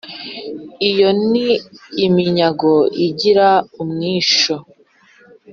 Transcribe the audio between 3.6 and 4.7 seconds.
umwishyo